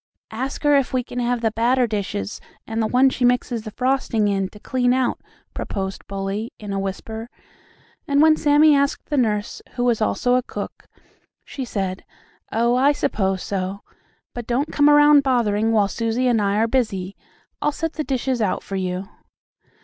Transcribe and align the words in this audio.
"Ask 0.31 0.63
her 0.63 0.75
if 0.75 0.93
we 0.93 1.03
can 1.03 1.19
have 1.19 1.41
the 1.41 1.51
batter 1.51 1.85
dishes 1.85 2.41
and 2.65 2.81
the 2.81 2.87
one 2.87 3.11
she 3.11 3.23
mixes 3.23 3.61
the 3.65 3.69
frosting 3.69 4.27
in, 4.27 4.49
to 4.49 4.59
clean 4.59 4.93
out," 4.95 5.21
prosed 5.53 6.07
Bully, 6.07 6.51
in 6.57 6.73
a 6.73 6.79
whisper, 6.79 7.29
and 8.07 8.19
when 8.19 8.35
Sammie 8.35 8.75
asked 8.75 9.11
the 9.11 9.17
nurse, 9.17 9.61
who 9.73 9.83
was 9.83 10.01
also 10.01 10.33
a 10.33 10.41
cook, 10.41 10.87
she 11.45 11.63
said: 11.65 12.03
"Oh, 12.51 12.75
I 12.75 12.93
suppose 12.93 13.43
so. 13.43 13.81
But 14.33 14.47
don't 14.47 14.73
come 14.73 14.89
around 14.89 15.21
bothering 15.21 15.71
while 15.71 15.87
Susie 15.87 16.25
and 16.27 16.41
I 16.41 16.57
are 16.57 16.67
busy. 16.67 17.15
I'll 17.61 17.71
set 17.71 17.93
the 17.93 18.03
dishes 18.03 18.41
out 18.41 18.63
for 18.63 18.77
you." 18.77 19.07